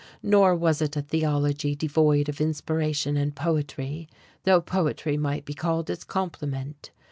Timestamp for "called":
5.53-5.91